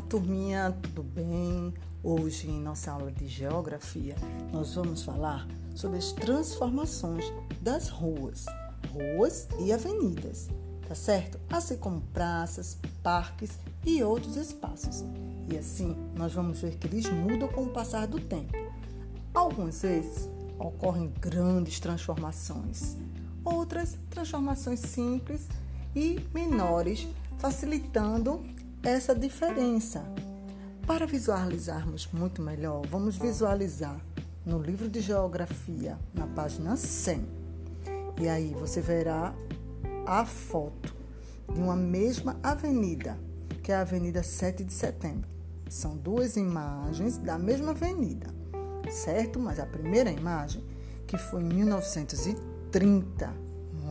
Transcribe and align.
Olá, 0.00 0.08
turminha, 0.08 0.74
tudo 0.82 1.02
bem? 1.02 1.74
Hoje, 2.02 2.48
em 2.48 2.58
nossa 2.58 2.90
aula 2.90 3.12
de 3.12 3.28
geografia, 3.28 4.16
nós 4.50 4.74
vamos 4.74 5.02
falar 5.02 5.46
sobre 5.74 5.98
as 5.98 6.10
transformações 6.12 7.30
das 7.60 7.90
ruas, 7.90 8.46
ruas 8.90 9.46
e 9.58 9.70
avenidas, 9.70 10.48
tá 10.88 10.94
certo? 10.94 11.38
Assim 11.50 11.76
como 11.76 12.00
praças, 12.14 12.78
parques 13.02 13.58
e 13.84 14.02
outros 14.02 14.36
espaços. 14.36 15.04
E 15.52 15.58
assim, 15.58 15.94
nós 16.16 16.32
vamos 16.32 16.62
ver 16.62 16.76
que 16.76 16.86
eles 16.86 17.06
mudam 17.10 17.48
com 17.48 17.64
o 17.64 17.70
passar 17.70 18.06
do 18.06 18.18
tempo. 18.18 18.56
Algumas 19.34 19.82
vezes 19.82 20.26
ocorrem 20.58 21.12
grandes 21.20 21.78
transformações, 21.78 22.96
outras 23.44 23.98
transformações 24.08 24.80
simples 24.80 25.46
e 25.94 26.18
menores, 26.32 27.06
facilitando 27.38 28.42
essa 28.82 29.14
diferença. 29.14 30.02
Para 30.86 31.06
visualizarmos 31.06 32.08
muito 32.12 32.42
melhor, 32.42 32.86
vamos 32.86 33.16
visualizar 33.16 34.00
no 34.44 34.58
livro 34.58 34.88
de 34.88 35.00
geografia, 35.00 35.98
na 36.14 36.26
página 36.26 36.76
100. 36.76 37.26
E 38.20 38.28
aí 38.28 38.54
você 38.54 38.80
verá 38.80 39.34
a 40.06 40.24
foto 40.24 40.94
de 41.52 41.60
uma 41.60 41.76
mesma 41.76 42.38
avenida, 42.42 43.18
que 43.62 43.70
é 43.70 43.76
a 43.76 43.82
Avenida 43.82 44.22
7 44.22 44.64
de 44.64 44.72
Setembro. 44.72 45.28
São 45.68 45.96
duas 45.96 46.36
imagens 46.36 47.18
da 47.18 47.38
mesma 47.38 47.72
avenida, 47.72 48.26
certo? 48.90 49.38
Mas 49.38 49.60
a 49.60 49.66
primeira 49.66 50.10
imagem, 50.10 50.64
que 51.06 51.16
foi 51.16 51.42
em 51.42 51.48
1930, 51.48 53.32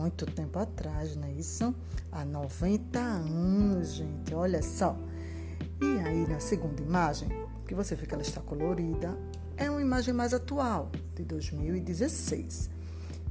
muito 0.00 0.24
tempo 0.24 0.58
atrás, 0.58 1.14
não 1.14 1.24
é 1.24 1.32
isso? 1.32 1.74
Há 2.10 2.24
90 2.24 2.98
anos, 2.98 3.92
gente, 3.92 4.34
olha 4.34 4.62
só. 4.62 4.96
E 5.80 5.98
aí, 6.00 6.26
na 6.26 6.40
segunda 6.40 6.80
imagem, 6.80 7.28
que 7.68 7.74
você 7.74 7.94
vê 7.94 8.06
que 8.06 8.14
ela 8.14 8.22
está 8.22 8.40
colorida, 8.40 9.14
é 9.58 9.70
uma 9.70 9.82
imagem 9.82 10.14
mais 10.14 10.32
atual, 10.32 10.90
de 11.14 11.22
2016. 11.24 12.70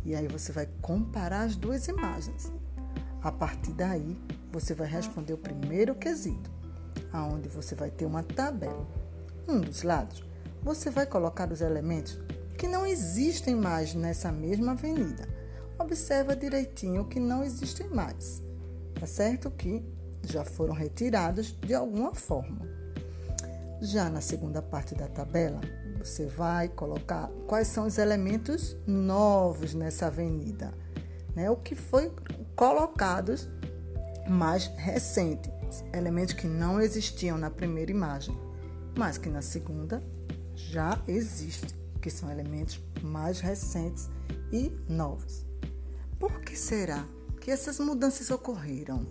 E 0.06 0.16
aí 0.16 0.28
você 0.28 0.52
vai 0.52 0.70
comparar 0.80 1.42
as 1.42 1.56
duas 1.56 1.88
imagens. 1.88 2.52
A 3.24 3.32
partir 3.32 3.74
daí, 3.74 4.16
você 4.52 4.76
vai 4.76 4.88
responder 4.88 5.34
o 5.34 5.38
primeiro 5.38 5.96
quesito, 5.96 6.52
aonde 7.12 7.50
você 7.50 7.74
vai 7.74 7.90
ter 7.90 8.06
uma 8.06 8.22
tabela. 8.22 8.88
Um 9.48 9.60
dos 9.60 9.82
lados, 9.82 10.24
você 10.62 10.92
vai 10.92 11.08
colocar 11.08 11.52
os 11.52 11.62
elementos 11.62 12.20
que 12.60 12.68
não 12.68 12.86
existem 12.86 13.56
mais 13.56 13.96
nessa 13.96 14.32
mesma 14.32 14.74
avenida 14.74 15.39
observa 15.80 16.36
direitinho 16.36 17.06
que 17.06 17.20
não 17.20 17.44
existem 17.44 17.88
mais, 17.90 18.44
tá 19.00 19.08
certo? 19.08 19.50
Que 19.50 19.84
já 20.28 20.44
foram 20.44 20.74
retirados 20.74 21.58
de 21.60 21.74
alguma 21.74 22.14
forma. 22.14 22.68
Já 23.82 24.10
na 24.10 24.20
segunda 24.20 24.62
parte 24.62 24.94
da 24.94 25.08
tabela, 25.08 25.62
você 25.98 26.26
vai 26.28 26.68
colocar 26.68 27.30
quais 27.48 27.68
são 27.68 27.88
os 27.88 27.98
elementos 27.98 28.76
novos 28.86 29.74
nessa 29.74 30.08
avenida, 30.08 30.74
né? 31.34 31.50
O 31.50 31.56
que 31.56 31.76
foi 31.76 32.12
colocados 32.56 33.50
mais 34.28 34.68
recente, 34.76 35.50
elementos 35.94 36.34
que 36.34 36.46
não 36.46 36.80
existiam 36.82 37.38
na 37.38 37.50
primeira 37.50 37.90
imagem, 37.90 38.38
mas 38.98 39.18
que 39.18 39.30
na 39.30 39.42
segunda 39.42 40.04
já 40.56 41.02
existem, 41.08 41.70
que 42.02 42.10
são 42.10 42.30
elementos 42.30 42.82
mais 43.02 43.40
recentes 43.40 44.10
e 44.52 44.72
novos. 44.90 45.49
Por 46.20 46.42
que 46.42 46.54
será 46.54 47.08
que 47.40 47.50
essas 47.50 47.80
mudanças 47.80 48.30
ocorreram? 48.30 49.06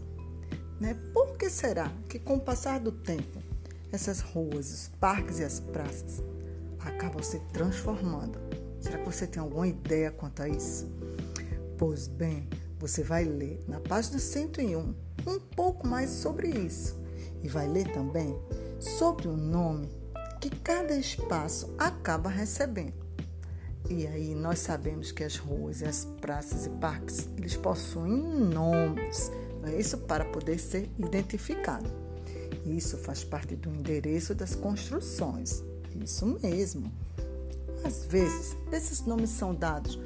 Né? 0.79 0.95
Por 1.15 1.39
que 1.39 1.49
será 1.49 1.91
que, 2.07 2.19
com 2.19 2.35
o 2.35 2.41
passar 2.41 2.79
do 2.79 2.93
tempo, 2.93 3.43
essas 3.91 4.21
ruas, 4.21 4.71
os 4.71 4.89
parques 5.01 5.39
e 5.39 5.45
as 5.45 5.59
praças 5.59 6.23
acabam 6.81 7.23
se 7.23 7.41
transformando? 7.51 8.39
Será 8.79 8.99
que 8.99 9.07
você 9.07 9.27
tem 9.27 9.41
alguma 9.41 9.67
ideia 9.67 10.11
quanto 10.11 10.43
a 10.43 10.49
isso? 10.51 10.87
Pois 11.79 12.07
bem, 12.07 12.47
você 12.79 13.03
vai 13.03 13.25
ler 13.25 13.65
na 13.67 13.81
página 13.81 14.19
101 14.19 14.95
um 15.27 15.41
pouco 15.57 15.87
mais 15.87 16.11
sobre 16.11 16.49
isso 16.49 16.95
e 17.43 17.49
vai 17.49 17.67
ler 17.67 17.91
também 17.93 18.39
sobre 18.79 19.29
o 19.29 19.37
nome 19.37 19.91
que 20.41 20.51
cada 20.51 20.95
espaço 20.95 21.75
acaba 21.79 22.29
recebendo. 22.29 23.08
E 23.91 24.07
aí 24.07 24.35
nós 24.35 24.59
sabemos 24.59 25.11
que 25.11 25.25
as 25.25 25.37
ruas, 25.37 25.83
as 25.83 26.05
praças 26.21 26.67
e 26.67 26.71
parques, 26.71 27.27
eles 27.39 27.57
possuem 27.57 28.13
nomes, 28.13 29.33
não 29.63 29.69
é 29.71 29.81
isso? 29.81 29.97
Para 29.97 30.27
poder 30.27 30.59
ser 30.59 30.91
identificado. 30.99 31.91
Isso 32.67 32.99
faz 32.99 33.25
parte 33.25 33.57
do 33.57 33.71
endereço 33.71 34.35
das 34.35 34.55
construções. 34.55 35.65
Isso 36.05 36.27
mesmo. 36.43 36.93
Às 37.83 38.05
vezes, 38.05 38.55
esses 38.71 39.01
nomes 39.07 39.31
são 39.31 39.55
dados 39.55 39.99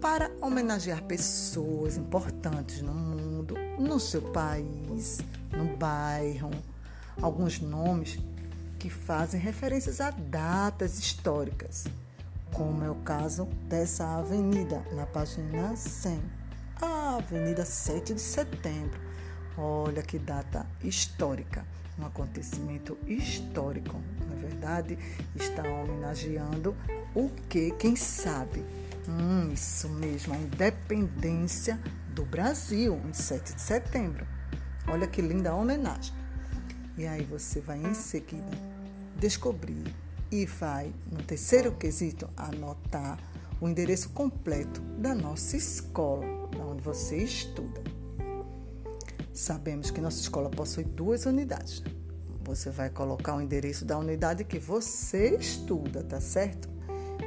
para 0.00 0.28
homenagear 0.40 1.04
pessoas 1.04 1.96
importantes 1.96 2.82
no 2.82 2.92
mundo, 2.92 3.54
no 3.78 4.00
seu 4.00 4.20
país, 4.20 5.20
no 5.56 5.76
bairro. 5.76 6.50
Alguns 7.20 7.60
nomes 7.60 8.18
que 8.80 8.90
fazem 8.90 9.40
referências 9.40 10.00
a 10.00 10.10
datas 10.10 10.98
históricas 10.98 11.84
como 12.52 12.84
é 12.84 12.90
o 12.90 12.94
caso 12.96 13.46
dessa 13.68 14.18
avenida, 14.18 14.84
na 14.92 15.06
página 15.06 15.74
100, 15.74 16.22
a 16.80 17.16
Avenida 17.16 17.64
7 17.64 18.14
de 18.14 18.20
Setembro. 18.20 19.00
Olha 19.56 20.02
que 20.02 20.18
data 20.18 20.66
histórica, 20.82 21.64
um 21.98 22.04
acontecimento 22.04 22.98
histórico, 23.06 24.00
na 24.28 24.34
é 24.34 24.38
verdade, 24.38 24.98
está 25.34 25.62
homenageando 25.62 26.76
o 27.14 27.30
que, 27.48 27.70
quem 27.72 27.96
sabe? 27.96 28.64
Hum, 29.08 29.50
isso 29.52 29.88
mesmo, 29.88 30.34
a 30.34 30.36
independência 30.36 31.80
do 32.14 32.24
Brasil, 32.24 33.00
em 33.08 33.12
7 33.12 33.54
de 33.54 33.60
setembro. 33.60 34.26
Olha 34.88 35.06
que 35.06 35.22
linda 35.22 35.54
homenagem. 35.54 36.14
E 36.98 37.06
aí 37.06 37.24
você 37.24 37.60
vai 37.60 37.78
em 37.78 37.94
seguida 37.94 38.50
descobrir 39.18 39.94
e 40.32 40.46
vai, 40.46 40.92
no 41.10 41.22
terceiro 41.22 41.72
quesito, 41.72 42.26
anotar 42.34 43.18
o 43.60 43.68
endereço 43.68 44.08
completo 44.08 44.80
da 44.98 45.14
nossa 45.14 45.58
escola, 45.58 46.24
onde 46.58 46.82
você 46.82 47.18
estuda. 47.18 47.82
Sabemos 49.32 49.90
que 49.90 50.00
nossa 50.00 50.20
escola 50.20 50.48
possui 50.48 50.84
duas 50.84 51.26
unidades. 51.26 51.82
Você 52.44 52.70
vai 52.70 52.88
colocar 52.88 53.36
o 53.36 53.42
endereço 53.42 53.84
da 53.84 53.98
unidade 53.98 54.42
que 54.42 54.58
você 54.58 55.36
estuda, 55.36 56.02
tá 56.02 56.20
certo? 56.20 56.68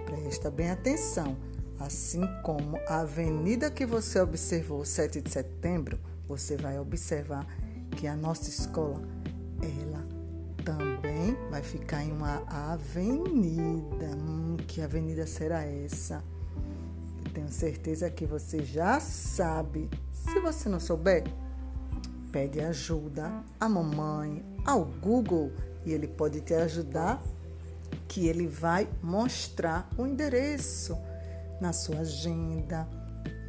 Presta 0.06 0.50
bem 0.50 0.72
atenção. 0.72 1.38
Assim 1.80 2.22
como 2.42 2.78
a 2.88 3.02
avenida 3.02 3.70
que 3.70 3.86
você 3.86 4.20
observou, 4.20 4.84
7 4.84 5.22
de 5.22 5.30
setembro, 5.30 6.00
você 6.28 6.58
vai 6.58 6.80
observar 6.80 7.46
que 7.92 8.08
a 8.08 8.16
nossa 8.16 8.50
escola, 8.50 9.02
ela 9.62 9.94
vai 11.56 11.64
ficar 11.64 12.04
em 12.04 12.12
uma 12.12 12.44
avenida. 12.50 14.08
Hum, 14.08 14.58
que 14.68 14.82
avenida 14.82 15.26
será 15.26 15.64
essa? 15.64 16.22
Eu 17.24 17.32
tenho 17.32 17.50
certeza 17.50 18.10
que 18.10 18.26
você 18.26 18.62
já 18.62 19.00
sabe. 19.00 19.90
Se 20.12 20.38
você 20.42 20.68
não 20.68 20.82
souber, 20.82 21.24
pede 22.30 22.60
ajuda 22.60 23.42
à 23.58 23.70
mamãe, 23.70 24.44
ao 24.66 24.84
Google 24.84 25.50
e 25.86 25.94
ele 25.94 26.10
pode 26.10 26.42
te 26.42 26.54
ajudar, 26.54 27.24
que 28.06 28.28
ele 28.28 28.48
vai 28.48 28.86
mostrar 29.02 29.90
o 29.98 30.06
endereço 30.06 30.98
na 31.62 31.72
sua 31.72 32.00
agenda. 32.00 32.86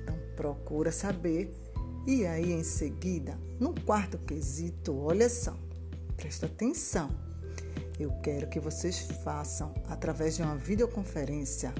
Então 0.05 0.17
procura 0.37 0.93
saber. 0.93 1.53
E 2.07 2.25
aí 2.25 2.53
em 2.53 2.63
seguida, 2.63 3.37
no 3.59 3.75
quarto 3.81 4.17
quesito, 4.17 4.97
olha 4.97 5.29
só 5.29 5.57
Presta 6.17 6.47
atenção. 6.47 7.11
Eu 7.99 8.11
quero 8.23 8.49
que 8.49 8.61
vocês 8.61 9.01
façam 9.25 9.75
através 9.89 10.37
de 10.37 10.43
uma 10.43 10.57
videoconferência 10.57 11.73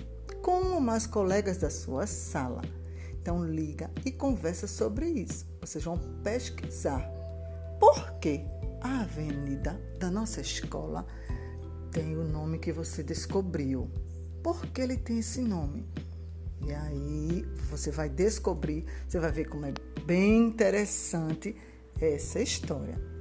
com 0.43 0.81
mais 0.81 1.07
colegas 1.07 1.59
da 1.59 1.69
sua 1.69 2.07
sala. 2.07 2.63
Então 3.21 3.45
liga 3.45 3.91
e 4.05 4.11
conversa 4.11 4.67
sobre 4.67 5.07
isso. 5.07 5.45
Vocês 5.61 5.85
vão 5.85 5.99
pesquisar 6.23 7.07
por 7.79 8.19
que 8.19 8.41
a 8.81 9.03
avenida 9.03 9.79
da 9.99 10.11
nossa 10.11 10.41
escola 10.41 11.07
tem 11.93 12.17
o 12.17 12.25
nome 12.25 12.59
que 12.59 12.73
você 12.73 13.03
descobriu. 13.03 13.91
Por 14.43 14.65
que 14.67 14.81
ele 14.81 14.97
tem 14.97 15.19
esse 15.19 15.43
nome? 15.43 15.87
E 16.65 16.73
aí 16.73 17.43
você 17.69 17.91
vai 17.91 18.09
descobrir, 18.09 18.87
você 19.07 19.19
vai 19.19 19.33
ver 19.33 19.51
como 19.51 19.67
é 19.67 19.75
bem 20.07 20.47
interessante 20.47 21.55
essa 22.01 22.41
história. 22.41 23.16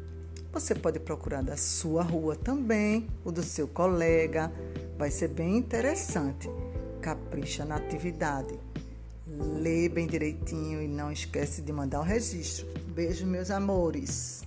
Você 0.55 0.73
pode 0.73 1.01
procurar 1.01 1.43
da 1.43 1.57
sua 1.57 2.01
rua 2.01 2.33
também, 2.33 3.09
o 3.25 3.31
do 3.31 3.43
seu 3.43 3.67
colega. 3.67 4.49
Vai 4.97 5.11
ser 5.11 5.27
bem 5.27 5.57
interessante. 5.57 6.49
Capricha 7.01 7.65
na 7.65 7.75
atividade. 7.75 8.57
Lê 9.27 9.89
bem 9.89 10.07
direitinho 10.07 10.81
e 10.81 10.87
não 10.87 11.11
esquece 11.11 11.61
de 11.61 11.73
mandar 11.73 11.99
o 11.99 12.03
registro. 12.03 12.65
Beijo, 12.87 13.25
meus 13.25 13.51
amores. 13.51 14.43